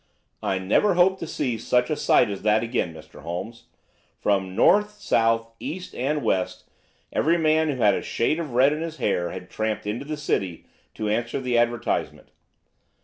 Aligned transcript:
"I 0.41 0.57
never 0.57 0.95
hope 0.95 1.19
to 1.19 1.27
see 1.27 1.59
such 1.59 1.91
a 1.91 1.95
sight 1.95 2.31
as 2.31 2.41
that 2.41 2.63
again, 2.63 2.91
Mr. 2.91 3.21
Holmes. 3.21 3.65
From 4.19 4.55
north, 4.55 4.93
south, 4.93 5.51
east, 5.59 5.93
and 5.93 6.23
west 6.23 6.67
every 7.13 7.37
man 7.37 7.69
who 7.69 7.75
had 7.75 7.93
a 7.93 8.01
shade 8.01 8.39
of 8.39 8.53
red 8.53 8.73
in 8.73 8.81
his 8.81 8.97
hair 8.97 9.29
had 9.29 9.51
tramped 9.51 9.85
into 9.85 10.05
the 10.05 10.17
city 10.17 10.65
to 10.95 11.07
answer 11.07 11.39
the 11.39 11.55
advertisement. 11.55 12.31